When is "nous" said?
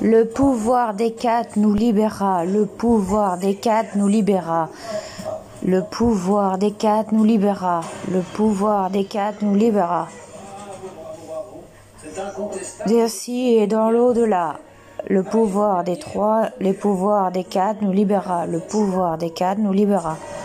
1.56-1.74, 3.96-4.06, 7.10-7.24, 9.42-9.56, 17.82-17.92, 19.58-19.72